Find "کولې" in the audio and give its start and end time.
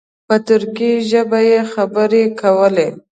2.41-2.87